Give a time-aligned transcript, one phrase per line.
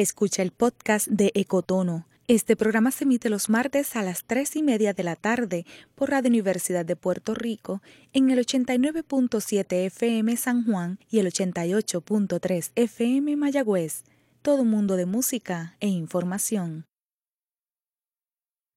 [0.00, 2.06] Escucha el podcast de Ecotono.
[2.26, 6.08] Este programa se emite los martes a las 3 y media de la tarde por
[6.08, 7.82] Radio Universidad de Puerto Rico
[8.14, 14.04] en el 89.7 FM San Juan y el 88.3 FM Mayagüez.
[14.40, 16.86] Todo mundo de música e información.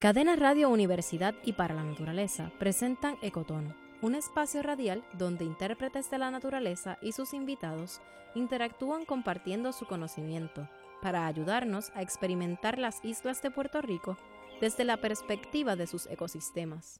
[0.00, 6.18] Cadena Radio Universidad y para la Naturaleza presentan Ecotono, un espacio radial donde intérpretes de
[6.18, 8.02] la naturaleza y sus invitados
[8.34, 10.68] interactúan compartiendo su conocimiento
[11.04, 14.16] para ayudarnos a experimentar las islas de Puerto Rico
[14.62, 16.98] desde la perspectiva de sus ecosistemas.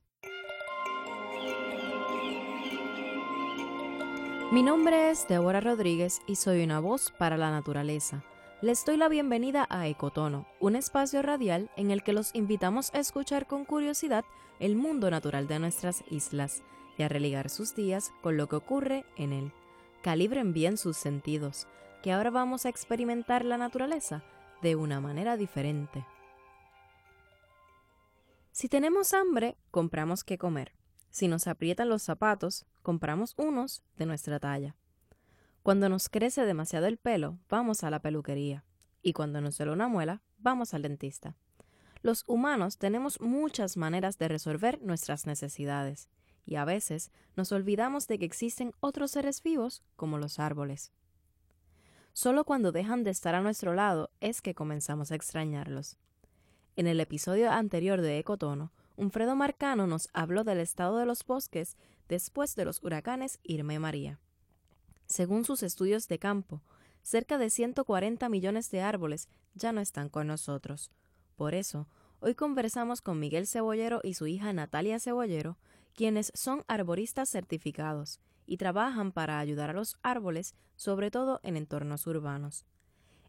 [4.52, 8.22] Mi nombre es Deborah Rodríguez y soy una voz para la naturaleza.
[8.60, 12.98] Les doy la bienvenida a Ecotono, un espacio radial en el que los invitamos a
[12.98, 14.26] escuchar con curiosidad
[14.60, 16.62] el mundo natural de nuestras islas
[16.98, 19.52] y a religar sus días con lo que ocurre en él.
[20.02, 21.66] Calibren bien sus sentidos
[22.04, 24.22] que ahora vamos a experimentar la naturaleza
[24.60, 26.04] de una manera diferente.
[28.52, 30.74] Si tenemos hambre, compramos qué comer.
[31.08, 34.76] Si nos aprietan los zapatos, compramos unos de nuestra talla.
[35.62, 38.66] Cuando nos crece demasiado el pelo, vamos a la peluquería.
[39.00, 41.38] Y cuando nos duele una muela, vamos al dentista.
[42.02, 46.10] Los humanos tenemos muchas maneras de resolver nuestras necesidades,
[46.44, 50.92] y a veces nos olvidamos de que existen otros seres vivos como los árboles.
[52.14, 55.96] Solo cuando dejan de estar a nuestro lado es que comenzamos a extrañarlos.
[56.76, 61.76] En el episodio anterior de Ecotono, Unfredo Marcano nos habló del estado de los bosques
[62.08, 64.20] después de los huracanes Irma y María.
[65.06, 66.62] Según sus estudios de campo,
[67.02, 70.92] cerca de 140 millones de árboles ya no están con nosotros.
[71.34, 71.88] Por eso,
[72.20, 75.58] hoy conversamos con Miguel Cebollero y su hija Natalia Cebollero,
[75.96, 82.06] quienes son arboristas certificados y trabajan para ayudar a los árboles, sobre todo en entornos
[82.06, 82.66] urbanos.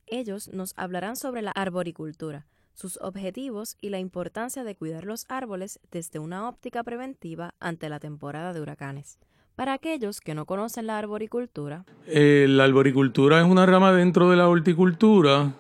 [0.08, 5.80] Ellos nos hablarán sobre la arboricultura, sus objetivos y la importancia de cuidar los árboles
[5.92, 9.18] desde una óptica preventiva ante la temporada de huracanes.
[9.56, 14.36] Para aquellos que no conocen la arboricultura, eh, la arboricultura es una rama dentro de
[14.36, 15.54] la horticultura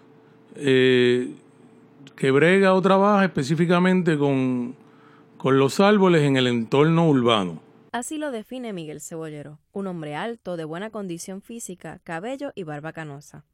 [0.55, 1.33] eh,
[2.17, 4.75] que brega o trabaja específicamente con,
[5.37, 7.64] con los árboles en el entorno urbano.
[7.95, 12.91] Así lo define Miguel Cebollero, un hombre alto, de buena condición física, cabello y barba
[12.91, 13.45] canosa.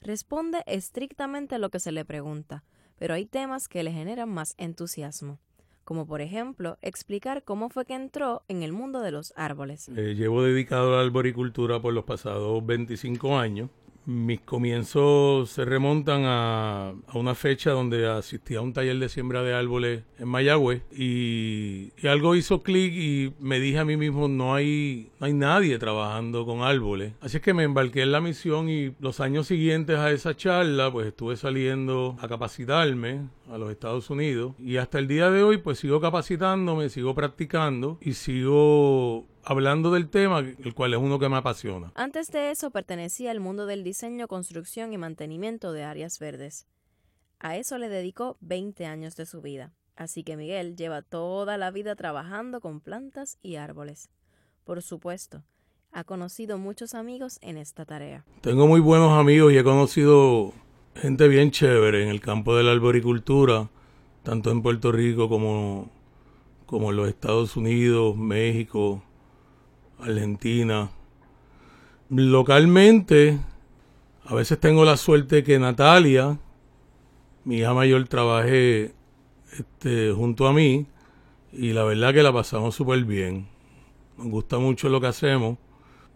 [0.00, 2.64] Responde estrictamente lo que se le pregunta,
[2.98, 5.38] pero hay temas que le generan más entusiasmo,
[5.84, 9.88] como por ejemplo explicar cómo fue que entró en el mundo de los árboles.
[9.90, 13.70] Eh, llevo dedicado a la arboricultura por los pasados 25 años
[14.06, 19.54] mis comienzos se remontan a, una fecha donde asistí a un taller de siembra de
[19.54, 25.10] árboles en Mayagüez y, algo hizo clic y me dije a mí mismo no hay,
[25.18, 27.14] no hay nadie trabajando con árboles.
[27.20, 30.92] Así es que me embarqué en la misión y los años siguientes a esa charla
[30.92, 35.58] pues estuve saliendo a capacitarme a los Estados Unidos y hasta el día de hoy
[35.58, 41.28] pues sigo capacitándome, sigo practicando y sigo hablando del tema, el cual es uno que
[41.28, 41.92] me apasiona.
[41.94, 46.66] Antes de eso pertenecía al mundo del diseño, construcción y mantenimiento de áreas verdes.
[47.38, 49.72] A eso le dedicó 20 años de su vida.
[49.96, 54.10] Así que Miguel lleva toda la vida trabajando con plantas y árboles.
[54.64, 55.44] Por supuesto,
[55.92, 58.24] ha conocido muchos amigos en esta tarea.
[58.40, 60.52] Tengo muy buenos amigos y he conocido
[60.96, 63.68] gente bien chévere en el campo de la arboricultura,
[64.22, 65.90] tanto en Puerto Rico como,
[66.66, 69.02] como en los Estados Unidos, México,
[70.04, 70.90] Argentina.
[72.10, 73.38] Localmente,
[74.24, 76.38] a veces tengo la suerte que Natalia,
[77.44, 78.94] mi hija mayor, trabaje
[79.58, 80.86] este, junto a mí
[81.52, 83.48] y la verdad que la pasamos súper bien.
[84.16, 85.58] Nos gusta mucho lo que hacemos.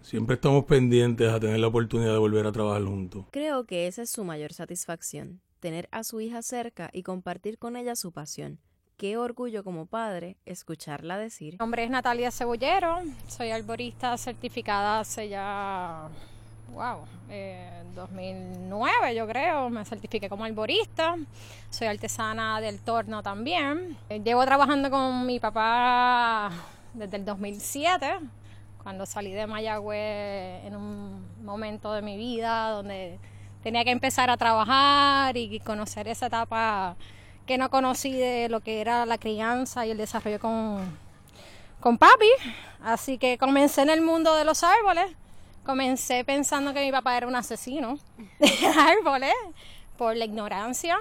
[0.03, 3.25] Siempre estamos pendientes a tener la oportunidad de volver a trabajar juntos.
[3.31, 7.76] Creo que esa es su mayor satisfacción, tener a su hija cerca y compartir con
[7.76, 8.60] ella su pasión
[8.98, 11.54] qué orgullo como padre escucharla decir.
[11.54, 12.98] Mi nombre es Natalia Cebollero,
[13.28, 16.09] soy arborista certificada hace ya,
[16.72, 21.17] wow, eh, 2009 yo creo, me certifiqué como arborista,
[21.70, 23.96] soy artesana del torno también.
[24.08, 26.50] Eh, llevo trabajando con mi papá
[26.93, 28.19] desde el 2007,
[28.82, 33.20] cuando salí de Mayagüez en un momento de mi vida donde
[33.62, 36.96] tenía que empezar a trabajar y conocer esa etapa
[37.48, 40.96] que no conocí de lo que era la crianza y el desarrollo con,
[41.80, 42.28] con papi.
[42.84, 45.06] Así que comencé en el mundo de los árboles.
[45.64, 47.98] Comencé pensando que mi papá era un asesino
[48.38, 49.34] de árboles
[49.96, 50.96] por la ignorancia,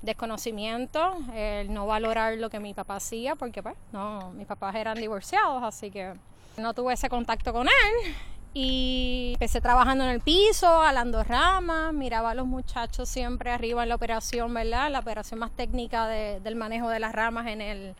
[0.00, 4.96] desconocimiento, el no valorar lo que mi papá hacía, porque pues no, mis papás eran
[4.96, 6.14] divorciados, así que
[6.56, 8.14] no tuve ese contacto con él.
[8.56, 13.88] Y empecé trabajando en el piso, alando ramas, miraba a los muchachos siempre arriba en
[13.88, 14.92] la operación, ¿verdad?
[14.92, 17.96] La operación más técnica del manejo de las ramas en el,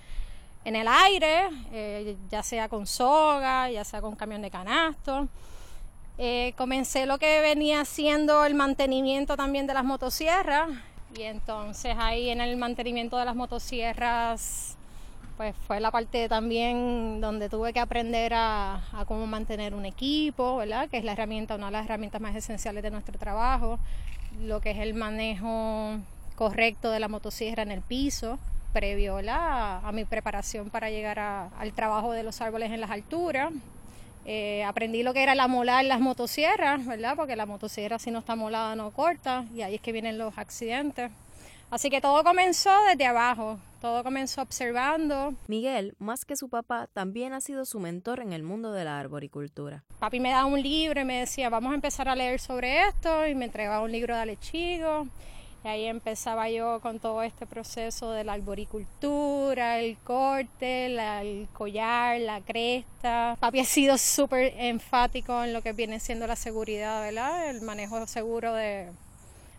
[0.64, 5.26] en el aire, eh, ya sea con soga, ya sea con camión de canasto.
[6.18, 10.68] Eh, comencé lo que venía siendo el mantenimiento también de las motosierras
[11.16, 14.76] y entonces ahí en el mantenimiento de las motosierras
[15.36, 20.88] pues fue la parte también donde tuve que aprender a, cómo mantener un equipo, ¿verdad?
[20.88, 23.78] Que es la herramienta, una de las herramientas más esenciales de nuestro trabajo,
[24.40, 25.98] lo que es el manejo
[26.36, 28.38] correcto de la motosierra en el piso,
[28.72, 33.52] previo a, mi preparación para llegar al trabajo de los árboles en las alturas.
[34.26, 37.14] Eh, aprendí lo que era la molar las motosierras, ¿verdad?
[37.14, 40.38] Porque la motosierra si no está molada no corta y ahí es que vienen los
[40.38, 41.10] accidentes.
[41.70, 45.34] Así que todo comenzó desde abajo, todo comenzó observando.
[45.48, 48.98] Miguel, más que su papá, también ha sido su mentor en el mundo de la
[48.98, 49.82] arboricultura.
[49.98, 53.26] Papi me daba un libro y me decía, vamos a empezar a leer sobre esto,
[53.26, 55.06] y me entregaba un libro de Alechigo.
[55.64, 62.20] Y ahí empezaba yo con todo este proceso de la arboricultura, el corte, el collar,
[62.20, 63.36] la cresta.
[63.40, 67.48] Papi ha sido súper enfático en lo que viene siendo la seguridad, ¿verdad?
[67.48, 68.90] El manejo seguro de,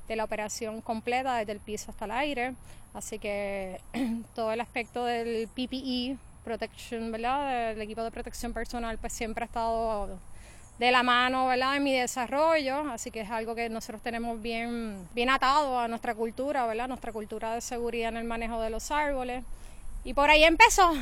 [0.07, 2.53] de la operación completa, desde el piso hasta el aire.
[2.93, 3.79] Así que
[4.35, 7.73] todo el aspecto del PPE, protection, ¿verdad?
[7.73, 10.19] Del equipo de protección personal, pues siempre ha estado
[10.79, 11.77] de la mano, ¿verdad?
[11.77, 16.13] En mi desarrollo, así que es algo que nosotros tenemos bien, bien atado a nuestra
[16.13, 16.87] cultura, ¿verdad?
[16.87, 19.43] Nuestra cultura de seguridad en el manejo de los árboles.
[20.03, 20.93] Y por ahí empezó,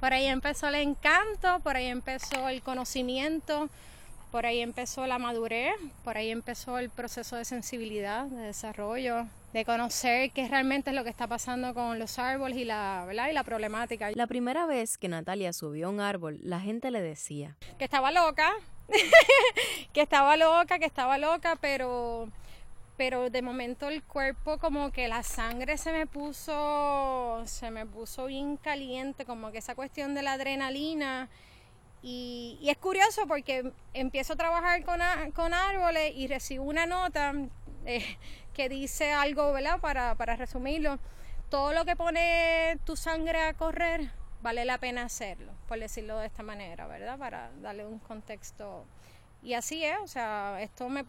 [0.00, 3.68] por ahí empezó el encanto, por ahí empezó el conocimiento,
[4.36, 5.74] por ahí empezó la madurez,
[6.04, 11.04] por ahí empezó el proceso de sensibilidad, de desarrollo, de conocer qué realmente es lo
[11.04, 13.30] que está pasando con los árboles y la, ¿verdad?
[13.30, 14.10] y la problemática.
[14.10, 18.10] La primera vez que Natalia subió a un árbol, la gente le decía que estaba
[18.10, 18.52] loca,
[19.94, 22.28] que estaba loca, que estaba loca, pero
[22.98, 28.26] pero de momento el cuerpo como que la sangre se me puso se me puso
[28.26, 31.30] bien caliente, como que esa cuestión de la adrenalina
[32.02, 35.00] y, es curioso porque empiezo a trabajar con,
[35.32, 37.34] con árboles y recibo una nota
[37.84, 38.16] eh,
[38.54, 39.80] que dice algo, ¿verdad?
[39.80, 40.98] Para, para resumirlo,
[41.50, 44.10] todo lo que pone tu sangre a correr
[44.42, 47.18] vale la pena hacerlo, por decirlo de esta manera, ¿verdad?
[47.18, 48.84] Para darle un contexto.
[49.42, 51.04] Y así es, o sea, esto me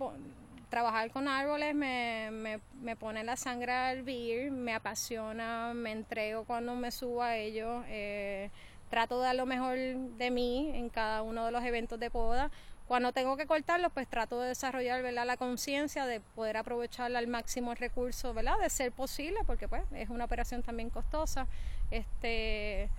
[0.70, 6.44] trabajar con árboles me, me, me, pone la sangre a hervir, me apasiona, me entrego
[6.44, 7.84] cuando me subo a ellos.
[7.88, 8.50] Eh,
[8.90, 12.52] trato de dar lo mejor de mí en cada uno de los eventos de poda.
[12.88, 17.72] Cuando tengo que cortarlos, pues trato de desarrollar la conciencia de poder aprovechar al máximo
[17.72, 18.58] el recurso, ¿verdad?
[18.62, 21.48] de ser posible, porque pues es una operación también costosa,
[21.92, 22.90] este,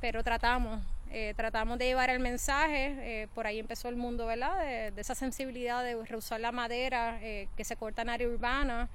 [0.00, 0.80] pero tratamos,
[1.10, 4.60] eh, tratamos de llevar el mensaje, eh, por ahí empezó el mundo ¿verdad?
[4.60, 8.88] De, esa sensibilidad de reusar la madera eh, que se corta en área urbana,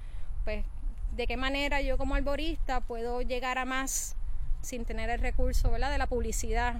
[0.44, 0.64] pues
[1.14, 4.16] de qué manera yo como arborista puedo llegar a más
[4.60, 6.76] sin tener el recurso de la publicidad.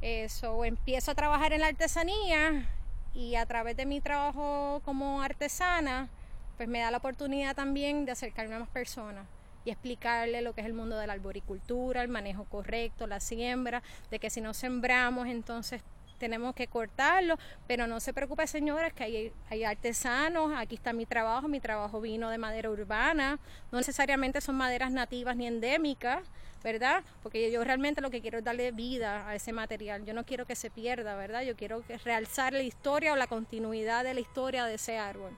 [0.00, 2.68] Eso, empiezo a trabajar en la artesanía
[3.14, 6.08] y a través de mi trabajo como artesana,
[6.56, 9.26] pues me da la oportunidad también de acercarme a más personas
[9.64, 13.82] y explicarle lo que es el mundo de la arboricultura, el manejo correcto, la siembra,
[14.10, 15.82] de que si no sembramos entonces
[16.18, 21.06] tenemos que cortarlo, pero no se preocupe señores que hay, hay, artesanos, aquí está mi
[21.06, 23.38] trabajo, mi trabajo vino de madera urbana,
[23.72, 26.22] no necesariamente son maderas nativas ni endémicas,
[26.64, 27.04] ¿verdad?
[27.22, 30.46] Porque yo realmente lo que quiero es darle vida a ese material, yo no quiero
[30.46, 31.42] que se pierda, ¿verdad?
[31.42, 35.36] Yo quiero realzar la historia o la continuidad de la historia de ese árbol.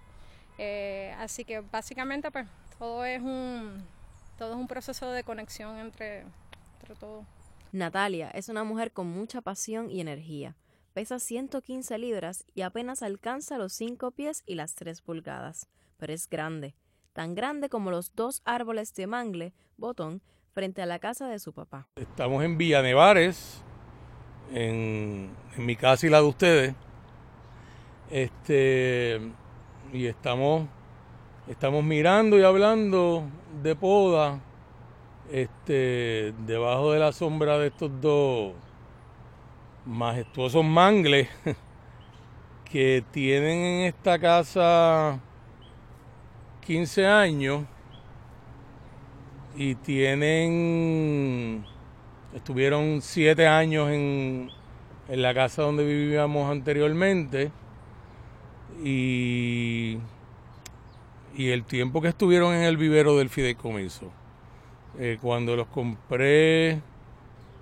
[0.57, 2.47] Eh, así que básicamente pues
[2.79, 3.85] todo es un
[4.39, 6.21] todo es un proceso de conexión entre,
[6.81, 7.27] entre todo.
[7.73, 10.55] Natalia es una mujer con mucha pasión y energía.
[10.95, 15.69] Pesa 115 libras y apenas alcanza los 5 pies y las 3 pulgadas,
[15.99, 16.75] pero es grande,
[17.13, 20.23] tan grande como los dos árboles de mangle, botón,
[20.57, 21.87] frente a la casa de su papá.
[21.97, 23.63] Estamos en Villa Nevares,
[24.55, 26.75] en, mi casa y la de ustedes.
[28.11, 29.21] Este,
[29.93, 30.67] y estamos,
[31.47, 33.25] estamos mirando y hablando
[33.63, 34.41] de poda,
[35.31, 38.55] este, debajo de la sombra de estos dos
[39.85, 41.29] majestuosos mangles
[42.65, 45.21] que tienen en esta casa
[46.63, 47.76] 15 años
[49.57, 51.65] y tienen,
[52.35, 54.51] estuvieron siete años en,
[55.09, 57.51] en la casa donde vivíamos anteriormente
[58.85, 59.99] y,
[61.37, 64.11] y el tiempo que estuvieron en el vivero del fideicomiso.
[64.99, 66.81] Eh, cuando los compré,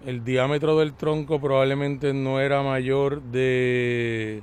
[0.05, 4.43] el diámetro del tronco probablemente no era mayor de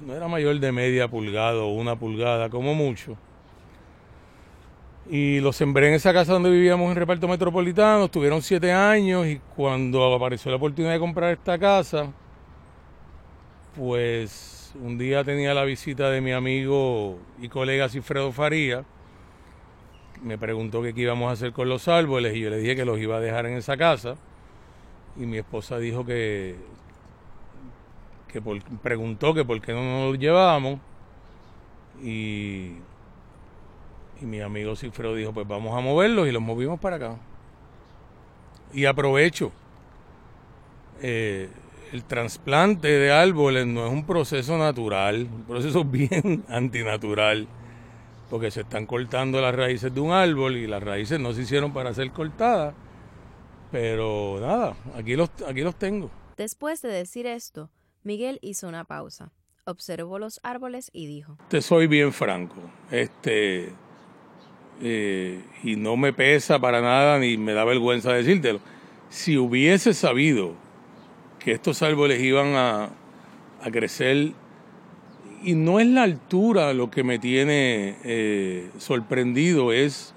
[0.00, 3.16] no era mayor de media pulgada o una pulgada, como mucho.
[5.10, 9.40] Y lo sembré en esa casa donde vivíamos en reparto metropolitano, estuvieron siete años y
[9.56, 12.12] cuando apareció la oportunidad de comprar esta casa,
[13.74, 18.84] pues un día tenía la visita de mi amigo y colega Cifredo Faría,
[20.22, 22.98] me preguntó qué íbamos a hacer con los árboles y yo le dije que los
[22.98, 24.16] iba a dejar en esa casa.
[25.16, 26.56] Y mi esposa dijo que,
[28.32, 28.40] que
[28.82, 30.80] preguntó que por qué no nos los llevábamos.
[32.02, 32.74] Y
[34.20, 37.16] y mi amigo Cifredo dijo, pues vamos a moverlos y los movimos para acá.
[38.72, 39.52] Y aprovecho,
[41.00, 41.48] eh,
[41.92, 47.46] el trasplante de árboles no es un proceso natural, un proceso bien antinatural,
[48.28, 51.72] porque se están cortando las raíces de un árbol y las raíces no se hicieron
[51.72, 52.74] para ser cortadas.
[53.70, 56.10] Pero nada, aquí los, aquí los tengo.
[56.36, 57.70] Después de decir esto,
[58.02, 59.32] Miguel hizo una pausa,
[59.64, 62.56] observó los árboles y dijo: Te soy bien franco.
[62.90, 63.72] Este
[64.80, 68.60] eh, y no me pesa para nada ni me da vergüenza decírtelo.
[69.10, 70.54] Si hubiese sabido
[71.38, 72.90] que estos árboles iban a,
[73.72, 74.32] crecer,
[75.42, 80.14] y no es la altura lo que me tiene eh, sorprendido, es,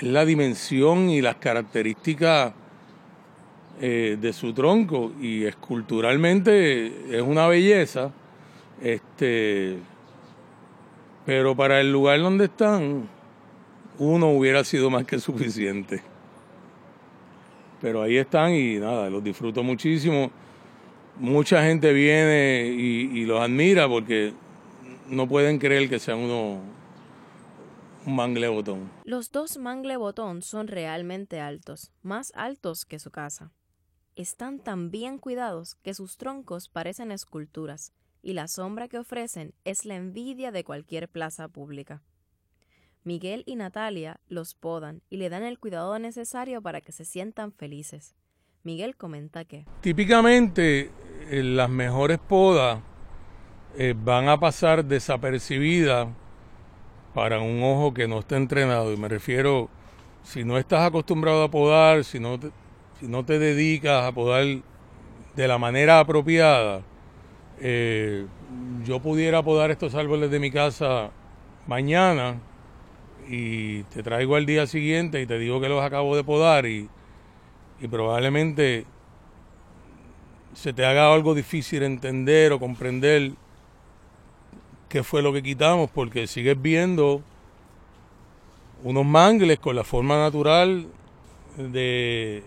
[0.00, 2.52] la dimensión y las características
[3.80, 8.12] eh, de su tronco, y esculturalmente es una belleza,
[8.82, 9.78] este,
[11.24, 13.08] pero para el lugar donde están,
[13.98, 16.02] uno hubiera sido más que suficiente.
[17.80, 20.30] Pero ahí están y nada, los disfruto muchísimo.
[21.18, 24.32] Mucha gente viene y, los admira porque
[25.08, 26.60] no pueden creer que sean uno
[28.04, 28.90] un mangle botón.
[29.04, 33.52] Los dos mangle botón son realmente altos, más altos que su casa.
[34.14, 39.84] Están tan bien cuidados que sus troncos parecen esculturas y la sombra que ofrecen es
[39.84, 42.02] la envidia de cualquier plaza pública.
[43.06, 47.52] Miguel y Natalia los podan y le dan el cuidado necesario para que se sientan
[47.52, 48.16] felices.
[48.64, 49.64] Miguel comenta que...
[49.80, 50.90] Típicamente
[51.30, 52.80] eh, las mejores podas
[53.78, 56.08] eh, van a pasar desapercibidas
[57.14, 58.92] para un ojo que no está entrenado.
[58.92, 59.68] Y me refiero,
[60.24, 62.50] si no estás acostumbrado a podar, si no te,
[62.98, 64.44] si no te dedicas a podar
[65.36, 66.82] de la manera apropiada,
[67.60, 68.26] eh,
[68.82, 71.12] yo pudiera podar estos árboles de mi casa
[71.68, 72.40] mañana
[73.28, 76.88] y te traigo al día siguiente y te digo que los acabo de podar y,
[77.90, 78.86] probablemente
[80.54, 83.32] se te haga algo difícil entender o comprender
[84.88, 87.22] qué fue lo que quitamos porque sigues viendo
[88.82, 90.86] unos mangles con la forma natural
[91.58, 92.42] de,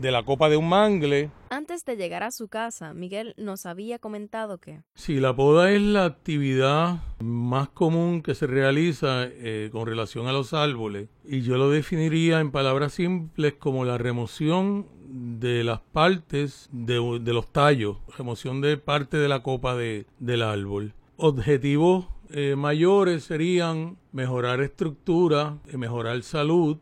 [0.00, 3.98] de la copa de un mangle antes de llegar a su casa, Miguel nos había
[3.98, 4.82] comentado que...
[4.94, 10.32] Sí, la poda es la actividad más común que se realiza eh, con relación a
[10.32, 16.68] los árboles y yo lo definiría en palabras simples como la remoción de las partes
[16.70, 20.94] de, los tallos, remoción de parte de la copa de, del árbol.
[21.16, 26.78] Objetivos eh, mayores serían mejorar estructura, eh, mejorar salud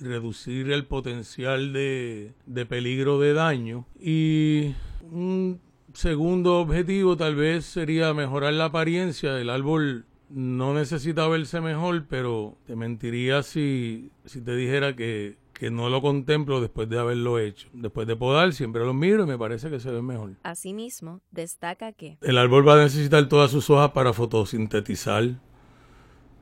[0.00, 2.34] reducir el potencial de,
[2.68, 3.86] peligro de daño.
[3.98, 4.74] Y
[5.10, 5.60] un
[5.92, 9.34] segundo objetivo tal vez sería mejorar la apariencia.
[9.34, 15.70] del árbol no necesita verse mejor, pero te mentiría si, si te dijera que, que
[15.70, 17.68] no lo contemplo después de haberlo hecho.
[17.72, 20.36] Después de podar, siempre lo miro y me parece que se ve mejor.
[20.42, 25.38] Asimismo, destaca que el árbol va a necesitar todas sus hojas para fotosintetizar.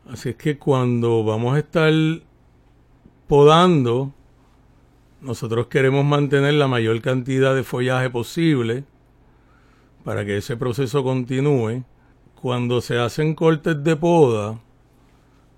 [0.07, 1.93] Así es que cuando vamos a estar
[3.29, 4.13] podando,
[5.21, 8.85] nosotros queremos mantener la mayor cantidad de follaje posible
[10.03, 11.85] para que ese proceso continúe.
[12.41, 14.61] Cuando se hacen cortes de poda,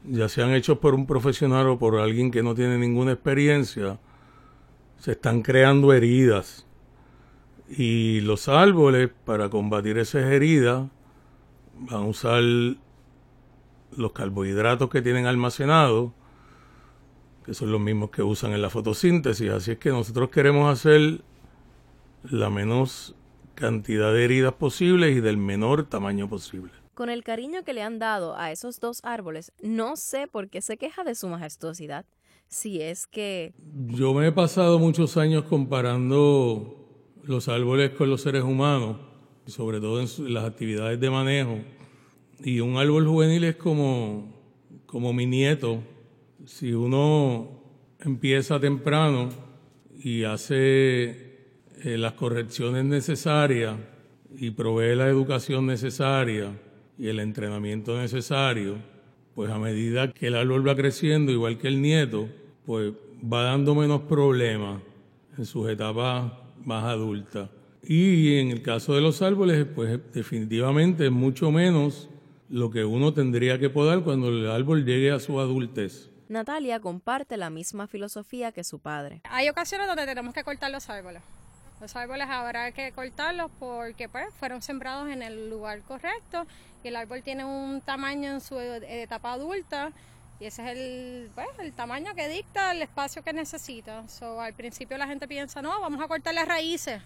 [0.04, 4.00] ya sean hechos por un profesional o por alguien que no tiene ninguna experiencia,
[4.98, 6.66] se están creando heridas.
[7.68, 10.88] Y los árboles, para combatir esas heridas,
[11.78, 16.12] van a usar los carbohidratos que tienen almacenados
[17.50, 19.50] que son los mismos que usan en la fotosíntesis.
[19.50, 21.20] Así es que nosotros queremos hacer
[22.22, 23.16] la menos
[23.56, 26.70] cantidad de heridas posibles y del menor tamaño posible.
[26.94, 30.62] Con el cariño que le han dado a esos dos árboles, no sé por qué
[30.62, 32.04] se queja de su majestuosidad.
[32.46, 33.52] Si es que...
[33.88, 36.88] Yo me he pasado muchos años comparando
[37.24, 38.96] los árboles con los seres humanos,
[39.46, 41.58] sobre todo en las actividades de manejo.
[42.44, 44.40] Y un árbol juvenil es como,
[44.86, 45.82] como mi nieto,
[46.50, 47.48] si uno
[48.00, 49.28] empieza temprano
[50.02, 51.10] y hace
[51.84, 53.76] eh, las correcciones necesarias
[54.36, 56.50] y provee la educación necesaria
[56.98, 58.78] y el entrenamiento necesario,
[59.36, 62.28] pues a medida que el árbol va creciendo, igual que el nieto,
[62.66, 62.94] pues
[63.32, 64.82] va dando menos problemas
[65.38, 66.32] en sus etapas
[66.64, 67.48] más adultas.
[67.84, 72.10] Y en el caso de los árboles, pues definitivamente es mucho menos
[72.48, 76.09] lo que uno tendría que podar cuando el árbol llegue a su adultez.
[76.30, 79.20] Natalia comparte la misma filosofía que su padre.
[79.24, 81.22] Hay ocasiones donde tenemos que cortar los árboles.
[81.80, 86.46] Los árboles habrá que cortarlos porque pues, fueron sembrados en el lugar correcto
[86.84, 89.90] y el árbol tiene un tamaño en su etapa adulta
[90.38, 94.06] y ese es el, pues, el tamaño que dicta el espacio que necesita.
[94.06, 97.02] So, al principio la gente piensa, no, vamos a cortar las raíces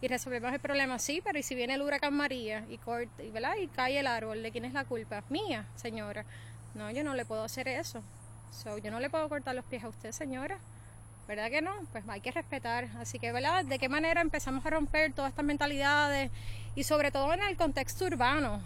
[0.00, 0.98] y resolvemos el problema.
[0.98, 3.54] Sí, pero ¿y si viene el huracán María y, corta, y, ¿verdad?
[3.60, 4.42] y cae el árbol?
[4.42, 5.22] ¿De quién es la culpa?
[5.28, 6.24] Mía, señora.
[6.74, 8.02] No, yo no le puedo hacer eso
[8.82, 10.58] yo no le puedo cortar los pies a usted, señora.
[11.28, 11.72] ¿Verdad que no?
[11.92, 12.88] Pues hay que respetar.
[12.98, 13.64] Así que, ¿verdad?
[13.64, 16.30] ¿De qué manera empezamos a romper todas estas mentalidades?
[16.74, 18.60] Y sobre todo en el contexto urbano.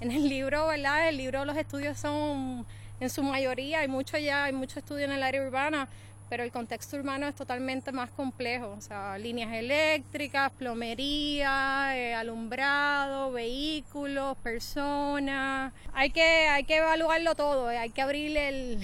[0.00, 1.08] En el libro, ¿verdad?
[1.08, 2.66] El libro, los estudios son,
[3.00, 5.88] en su mayoría, hay mucho ya, hay mucho estudio en el área urbana,
[6.28, 8.74] pero el contexto urbano es totalmente más complejo.
[8.76, 15.72] O sea, líneas eléctricas, plomería, eh, alumbrado, vehículos, personas.
[15.94, 18.78] Hay que, hay que evaluarlo todo, eh, hay que abrir el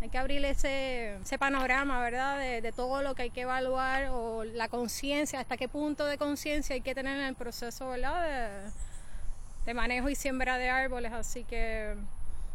[0.00, 2.38] hay que abrir ese, ese panorama, ¿verdad?
[2.38, 6.74] De, todo lo que hay que evaluar o la conciencia, hasta qué punto de conciencia
[6.74, 8.22] hay que tener en el proceso, ¿verdad?
[8.22, 8.70] De,
[9.66, 11.12] de manejo y siembra de árboles.
[11.12, 11.94] Así que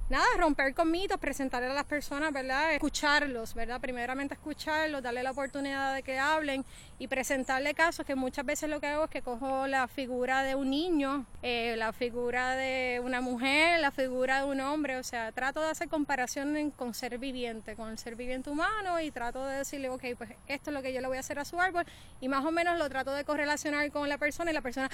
[0.10, 2.74] nada, romper con mitos, presentarle a las personas, ¿verdad?
[2.74, 3.82] Escucharlos, ¿verdad?
[3.82, 6.64] Primeramente escucharlos, darle la oportunidad de que hablen
[7.00, 10.56] y presentarle casos que muchas veces lo que hago es que cojo la figura de
[10.56, 15.32] un niño, eh, la figura de una mujer, la figura de un hombre, o sea,
[15.32, 19.58] trato de hacer comparación con ser viviente, con el ser viviente humano y trato de
[19.58, 21.86] decirle, ok, pues esto es lo que yo le voy a hacer a su árbol
[22.22, 24.90] y más o menos lo trato de correlacionar con la persona y la persona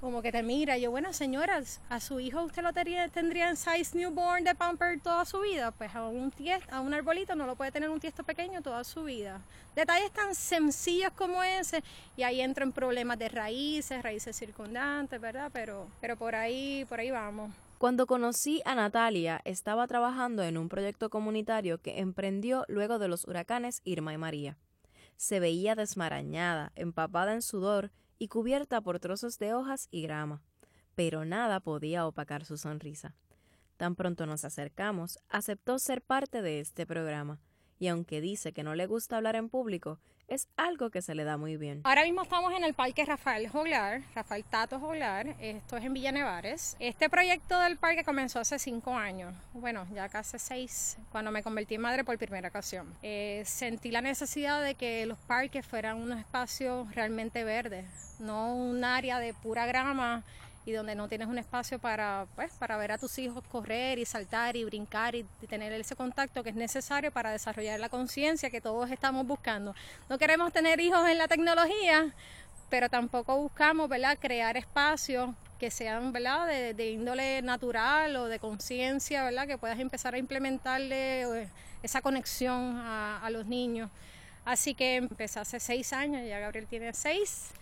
[0.00, 0.78] como que te mira.
[0.78, 5.00] Yo, bueno, señoras, a su hijo usted lo tendría, tendría en size newborn de pamper
[5.00, 5.70] toda su vida.
[5.72, 8.84] Pues a un, tiesto, a un arbolito no lo puede tener un tiesto pequeño toda
[8.84, 9.40] su vida.
[9.74, 11.82] Detalles tan sencillos como ese.
[12.16, 15.50] Y ahí entran problemas de raíces, raíces circundantes, ¿verdad?
[15.52, 17.52] Pero, pero por ahí, por ahí vamos.
[17.78, 23.26] Cuando conocí a Natalia, estaba trabajando en un proyecto comunitario que emprendió luego de los
[23.26, 24.56] huracanes Irma y María.
[25.18, 30.42] Se veía desmarañada, empapada en sudor y cubierta por trozos de hojas y grama,
[30.94, 33.14] pero nada podía opacar su sonrisa.
[33.76, 37.38] Tan pronto nos acercamos, aceptó ser parte de este programa,
[37.78, 39.98] y aunque dice que no le gusta hablar en público,
[40.28, 41.80] es algo que se le da muy bien.
[41.84, 46.12] Ahora mismo estamos en el Parque Rafael Joglar, Rafael Tato Joglar, esto es en Villa
[46.12, 46.76] Nevares.
[46.78, 51.76] Este proyecto del parque comenzó hace cinco años, bueno, ya casi seis, cuando me convertí
[51.76, 52.92] en madre por primera ocasión.
[53.02, 57.86] Eh, sentí la necesidad de que los parques fueran unos espacios realmente verdes,
[58.18, 60.24] no un área de pura grama
[60.66, 64.04] y donde no tienes un espacio para, pues, para ver a tus hijos correr y
[64.04, 68.60] saltar y brincar y, tener ese contacto que es necesario para desarrollar la conciencia que
[68.60, 69.76] todos estamos buscando.
[70.08, 72.12] No queremos tener hijos en la tecnología,
[72.68, 74.18] pero tampoco buscamos ¿verdad?
[74.20, 76.48] crear espacios que sean ¿verdad?
[76.74, 79.46] De, índole natural o de conciencia, ¿verdad?
[79.46, 81.48] que puedas empezar a implementarle eh,
[81.84, 83.88] esa conexión a, a los niños.
[84.44, 87.52] Así que empecé hace seis años, ya Gabriel tiene seis.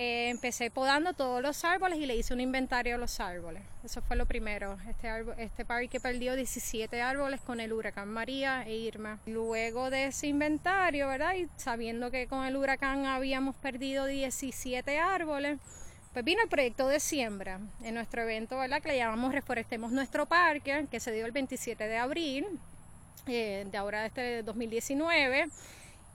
[0.00, 3.64] Eh, empecé podando todos los árboles y le hice un inventario a los árboles.
[3.82, 4.78] Eso fue lo primero.
[4.88, 5.08] Este,
[5.38, 9.18] este parque perdió 17 árboles con el huracán María e Irma.
[9.26, 11.34] Luego de ese inventario, ¿verdad?
[11.34, 15.58] Y sabiendo que con el huracán habíamos perdido 17 árboles,
[16.12, 18.80] pues vino el proyecto de siembra en nuestro evento, ¿verdad?
[18.80, 22.46] Que le llamamos Reforestemos Nuestro Parque, que se dio el 27 de abril
[23.26, 25.48] eh, de ahora, este 2019.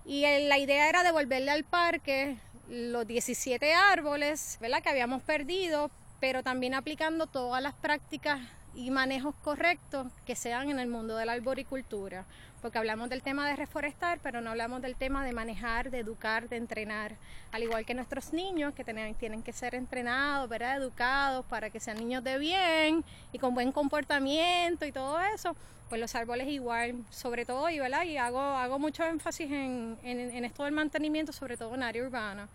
[0.06, 2.38] Y la idea era devolverle al parque
[2.70, 4.82] los 17 árboles ¿verdad?
[4.82, 8.40] que habíamos perdido, pero también aplicando todas las prácticas
[8.76, 12.26] y manejos correctos que sean en el mundo de la arboricultura,
[12.62, 16.50] porque hablamos del tema de reforestar, pero no hablamos del tema de manejar, de educar,
[16.50, 17.16] de entrenar,
[17.52, 20.78] al igual que nuestros niños que tienen, tienen que ser entrenados, ¿verdad?
[20.78, 25.56] educados para que sean niños de bien y con buen comportamiento y todo eso,
[25.94, 28.04] pues los árboles igual, sobre todo, y, ¿verdad?
[28.04, 32.50] y hago, hago mucho énfasis en, en, esto del mantenimiento, sobre todo en área urbana.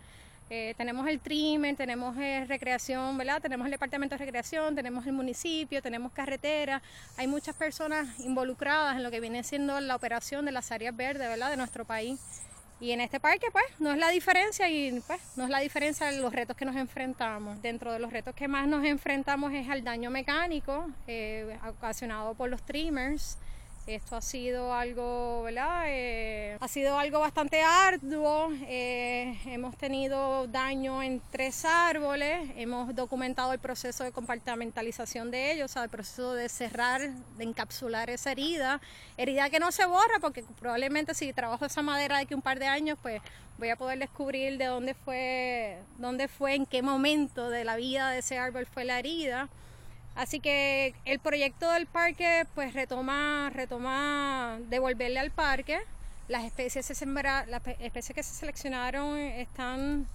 [0.49, 3.41] Eh, tenemos el trimmer, tenemos eh, recreación, ¿verdad?
[3.41, 6.81] Tenemos el departamento de recreación, tenemos el municipio, tenemos carretera.
[7.15, 11.29] Hay muchas personas involucradas en lo que viene siendo la operación de las áreas verdes,
[11.29, 11.49] ¿verdad?
[11.49, 12.19] De nuestro país.
[12.81, 16.07] Y en este parque, pues, no es la diferencia y, pues, no es la diferencia
[16.07, 17.61] de los retos que nos enfrentamos.
[17.61, 22.49] Dentro de los retos que más nos enfrentamos es al daño mecánico eh, ocasionado por
[22.49, 23.37] los trimmers.
[23.89, 25.85] Esto ha sido algo, ¿verdad?
[25.87, 28.51] Eh, ha sido algo bastante arduo.
[28.67, 32.51] Eh, hemos tenido daño en tres árboles.
[32.55, 37.43] Hemos documentado el proceso de compartimentalización de ellos, o sea, el proceso de cerrar, de
[37.43, 38.79] encapsular esa herida.
[39.17, 42.59] Herida que no se borra porque probablemente si trabajo esa madera de aquí un par
[42.59, 43.23] de años, pues
[43.57, 48.11] voy a poder descubrir de dónde fue, dónde fue, en qué momento de la vida
[48.11, 49.49] de ese árbol fue la herida.
[50.19, 55.79] Así que el proyecto del parque pues retoma, retoma devolverle al parque.
[56.27, 60.07] Las especies, se las especies que se seleccionaron están,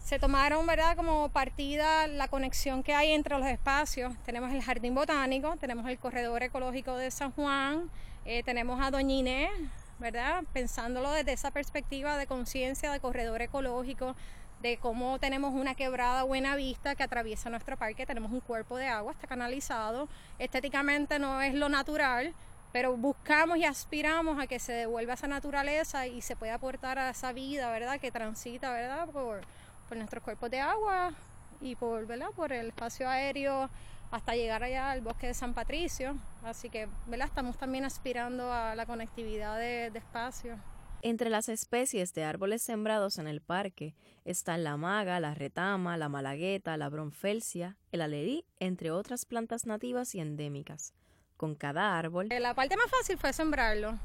[0.00, 0.94] se tomaron ¿verdad?
[0.94, 4.12] como partida la conexión que hay entre los espacios.
[4.24, 7.90] Tenemos el Jardín Botánico, tenemos el Corredor Ecológico de San Juan,
[8.24, 9.50] eh, tenemos a Doña Inés,
[9.98, 10.44] ¿verdad?
[10.52, 14.14] pensándolo desde esa perspectiva de conciencia de corredor ecológico,
[14.62, 18.86] de cómo tenemos una quebrada buena vista que atraviesa nuestro parque, tenemos un cuerpo de
[18.86, 22.32] agua, está canalizado, estéticamente no es lo natural,
[22.72, 27.10] pero buscamos y aspiramos a que se devuelva esa naturaleza y se pueda aportar a
[27.10, 27.98] esa vida, ¿verdad?
[28.00, 29.08] Que transita, ¿verdad?
[29.08, 29.40] Por,
[29.88, 31.12] por nuestros cuerpos de agua
[31.60, 32.28] y por, ¿verdad?
[32.34, 33.68] Por el espacio aéreo
[34.12, 36.16] hasta llegar allá al bosque de San Patricio.
[36.44, 37.26] Así que, ¿verdad?
[37.26, 40.56] Estamos también aspirando a la conectividad de, de espacios.
[41.04, 46.08] Entre las especies de árboles sembrados en el parque están la maga, la retama, la
[46.08, 50.94] malagueta, la bronfelsia, el alerí, entre otras plantas nativas y endémicas.
[51.36, 52.28] Con cada árbol.
[52.30, 53.98] Eh, la parte más fácil fue sembrarlo.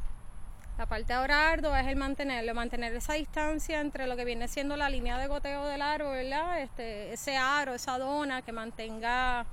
[0.80, 4.76] La parte ahora ardua es el mantenerlo, mantener esa distancia entre lo que viene siendo
[4.76, 6.64] la línea de goteo del árbol, ¿verdad?
[6.64, 9.46] Este, ese aro, esa dona que mantenga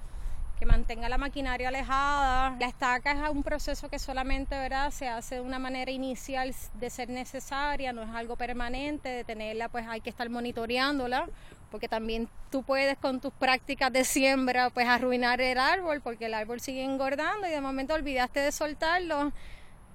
[0.59, 2.57] que mantenga la maquinaria alejada.
[2.61, 4.91] La estaca es un proceso que solamente ¿verdad?
[4.91, 9.69] se hace de una manera inicial de ser necesaria, no es algo permanente, de tenerla
[9.69, 11.29] pues hay que estar monitoreándola,
[11.71, 16.35] porque también tú puedes con tus prácticas de siembra pues arruinar el árbol, porque el
[16.35, 19.33] árbol sigue engordando y de momento olvidaste de soltarlo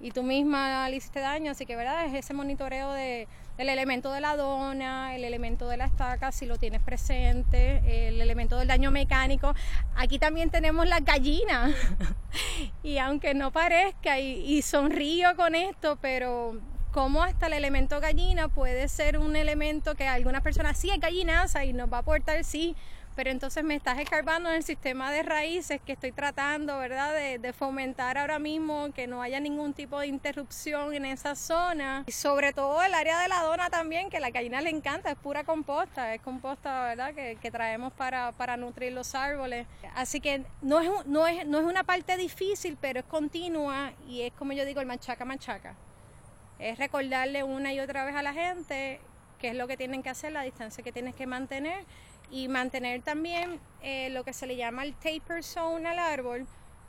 [0.02, 3.28] y tú misma le hiciste daño, así que verdad es ese monitoreo de
[3.60, 8.22] el elemento de la dona, el elemento de la estaca, si lo tienes presente, el
[8.22, 9.54] elemento del daño mecánico.
[9.98, 11.76] Aquí también tenemos las gallinas.
[12.84, 16.58] y aunque no parezca, y, sonrío con esto, pero
[16.94, 21.66] como hasta el elemento gallina puede ser un elemento que algunas personas sí es gallinaza
[21.66, 22.78] y nos va a aportar sí
[23.20, 27.14] pero entonces me estás escarbando en el sistema de raíces que estoy tratando, ¿verdad?
[27.14, 32.06] De, fomentar ahora mismo que no haya ningún tipo de interrupción en esa zona.
[32.08, 35.12] Y sobre todo el área de la dona también, que a la gallina le encanta,
[35.12, 37.14] es pura composta, es composta, ¿verdad?
[37.14, 39.68] Que, traemos para, nutrir los árboles.
[39.96, 44.22] Así que no es, no, es, no es una parte difícil, pero es continua y
[44.22, 45.76] es como yo digo, el machaca machaca.
[46.58, 49.02] Es recordarle una y otra vez a la gente
[49.40, 51.86] qué es lo que tienen que hacer, la distancia que tienes que mantener
[52.32, 56.46] y mantener también eh, lo que se le llama el taper zone al árbol,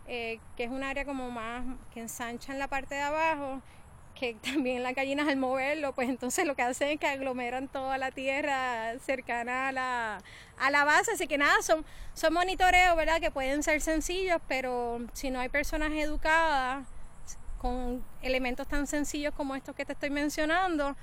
[0.06, 3.62] eh, que es un área como más que ensancha en la parte de abajo,
[4.14, 7.96] que también las gallinas al moverlo, pues entonces lo que hacen es que aglomeran toda
[7.98, 10.18] la tierra cercana a la,
[10.58, 13.20] a la base, así que nada, son, son monitoreos, ¿verdad?
[13.20, 16.86] Que pueden ser sencillos, pero si no hay personas educadas
[17.58, 20.96] con elementos tan sencillos como estos que te estoy mencionando,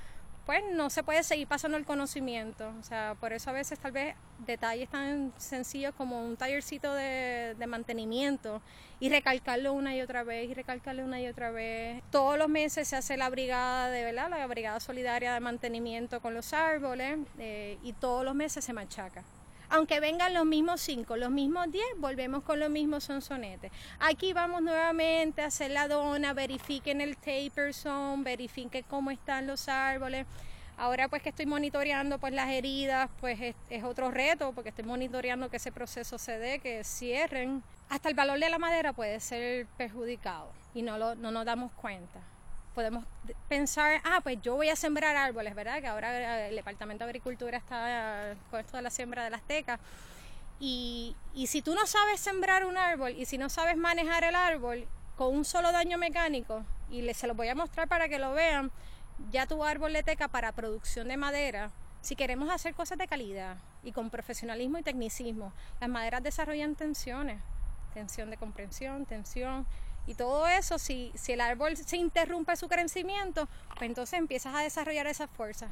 [0.47, 2.71] pues no se puede seguir pasando el conocimiento.
[2.79, 7.53] O sea, por eso a veces tal vez detalles tan sencillos como un tallercito de,
[7.67, 8.61] mantenimiento
[9.01, 12.01] y recalcarlo una y otra vez y recalcarlo una y otra vez.
[12.11, 16.33] Todos los meses se hace la brigada de verdad, la brigada solidaria de mantenimiento con
[16.33, 19.25] los árboles eh, y todos los meses se machaca
[19.69, 23.71] aunque vengan los mismos cinco, los mismos diez, volvemos con los mismos sonsonetes.
[23.99, 29.67] Aquí vamos nuevamente a hacer la dona, verifiquen el taper zone, verifiquen cómo están los
[29.67, 30.25] árboles.
[30.77, 35.49] Ahora pues que estoy monitoreando pues las heridas, pues es, otro reto porque estoy monitoreando
[35.49, 37.63] que ese proceso se dé, que cierren.
[37.89, 41.71] Hasta el valor de la madera puede ser perjudicado y no, lo, no nos damos
[41.71, 42.21] cuenta
[42.77, 43.05] podemos
[43.47, 45.81] pensar, ah, pues yo voy a sembrar árboles, ¿verdad?
[45.81, 49.79] Que ahora el Departamento de Agricultura está con esto de la siembra de las tecas.
[50.59, 54.35] Y, y si tú no sabes sembrar un árbol y si no sabes manejar el
[54.35, 58.19] árbol con un solo daño mecánico, y les, se los voy a mostrar para que
[58.19, 58.69] lo vean,
[59.31, 63.57] ya tu árbol de teca para producción de madera, si queremos hacer cosas de calidad
[63.81, 67.41] y con profesionalismo y tecnicismo, las maderas desarrollan tensiones,
[67.95, 69.65] tensión de comprensión, tensión
[70.07, 74.61] y todo eso, si, si el árbol se interrumpe su crecimiento, pues entonces empiezas a
[74.61, 75.67] desarrollar esa fuerza.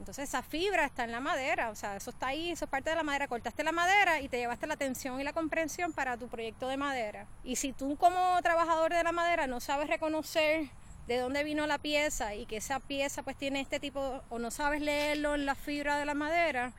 [0.00, 2.88] Entonces esa fibra está en la madera, o sea, eso está ahí, eso es parte
[2.88, 3.28] de la madera.
[3.28, 6.78] Cortaste la madera y te llevaste la tensión y la comprensión para tu proyecto de
[6.78, 7.26] madera.
[7.44, 10.70] Y si tú como trabajador de la madera no sabes reconocer
[11.06, 14.50] de dónde vino la pieza y que esa pieza pues tiene este tipo, o no
[14.50, 16.72] sabes leerlo en la fibra de la madera,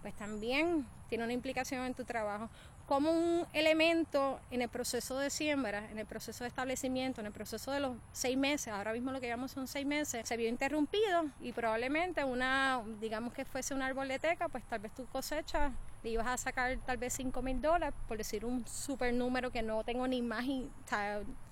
[0.00, 2.48] pues también tiene una implicación en tu trabajo.
[2.86, 7.32] Como un elemento en el proceso de siembra, en el proceso de establecimiento, en el
[7.32, 10.48] proceso de los seis meses, ahora mismo lo que llamamos son seis meses, se vio
[10.48, 15.04] interrumpido y probablemente una, digamos que fuese un árbol de teca, pues tal vez tu
[15.06, 15.72] cosecha
[16.04, 19.62] le ibas a sacar tal vez 5 mil dólares, por decir un super número que
[19.62, 20.44] no tengo ni más,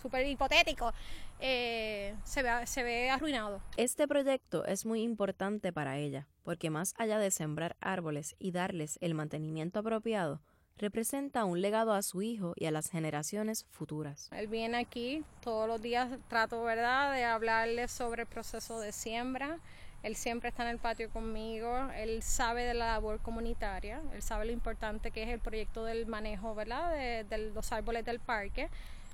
[0.00, 0.92] súper hipotético,
[1.40, 3.60] eh, se ve arruinado.
[3.76, 8.98] Este proyecto es muy importante para ella, porque más allá de sembrar árboles y darles
[9.00, 10.40] el mantenimiento apropiado,
[10.76, 14.28] representa un legado a su hijo y a las generaciones futuras.
[14.32, 19.58] Él viene aquí, todos los días trato, ¿verdad?, de hablarle sobre el proceso de siembra.
[20.02, 24.44] Él siempre está en el patio conmigo, él sabe de la labor comunitaria, él sabe
[24.44, 28.68] lo importante que es el proyecto del manejo, ¿verdad?, de, de los árboles del parque.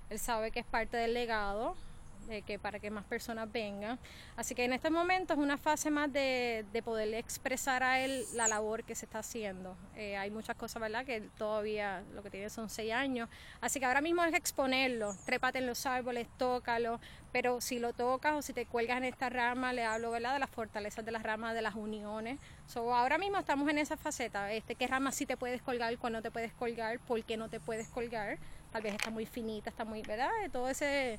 [0.09, 1.77] Él sabe que es parte del legado,
[2.46, 3.98] que para que más personas vengan.
[4.37, 8.48] Así que en este momento es una fase más de, de expresar a él la
[8.48, 9.76] labor que se está haciendo.
[9.96, 11.04] Eh, hay muchas cosas, ¿verdad?
[11.04, 13.28] Que todavía lo que tiene son seis años.
[13.61, 17.00] Así que ahora mismo es exponerlo, trépate en los árboles, tócalo,
[17.33, 20.35] pero si lo tocas o si te cuelgas en esta rama, le hablo, ¿verdad?
[20.35, 22.38] De las fortalezas de las ramas, de las uniones.
[22.66, 26.18] So, ahora mismo estamos en esa faceta, este, qué rama sí te puedes colgar, cuándo
[26.18, 28.38] no te puedes colgar, por qué no te puedes colgar.
[28.72, 30.30] Tal vez está muy finita, está muy, ¿verdad?
[30.52, 31.18] Todo ese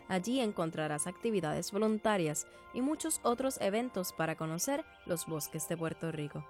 [0.09, 6.45] Allí encontrarás actividades voluntarias y muchos otros eventos para conocer los bosques de Puerto Rico.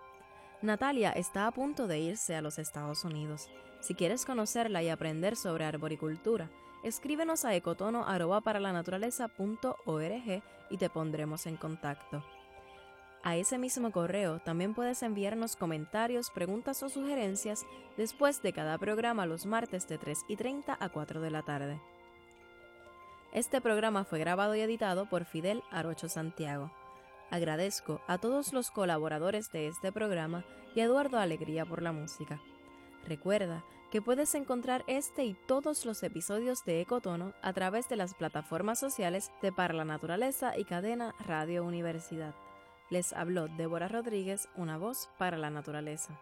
[0.62, 3.50] Natalia está a punto de irse a los Estados Unidos.
[3.80, 6.48] Si quieres conocerla y aprender sobre arboricultura,
[6.84, 12.24] escríbenos a ecotono.paralanaturaleza.org y te pondremos en contacto.
[13.24, 19.26] A ese mismo correo también puedes enviarnos comentarios, preguntas o sugerencias después de cada programa
[19.26, 21.80] los martes de 3 y 30 a 4 de la tarde.
[23.32, 26.70] Este programa fue grabado y editado por Fidel Arocho Santiago.
[27.32, 32.42] Agradezco a todos los colaboradores de este programa y a Eduardo Alegría por la música.
[33.08, 38.12] Recuerda que puedes encontrar este y todos los episodios de Ecotono a través de las
[38.12, 42.34] plataformas sociales de Para la Naturaleza y Cadena Radio Universidad.
[42.90, 46.20] Les habló Débora Rodríguez, una voz para la naturaleza.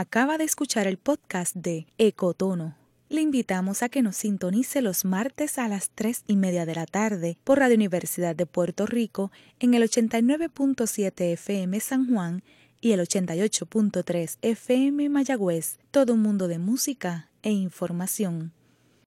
[0.00, 2.76] Acaba de escuchar el podcast de Ecotono.
[3.08, 6.86] Le invitamos a que nos sintonice los martes a las 3 y media de la
[6.86, 12.44] tarde por Radio Universidad de Puerto Rico en el 89.7 FM San Juan
[12.80, 15.78] y el 88.3 FM Mayagüez.
[15.90, 18.52] Todo un mundo de música e información.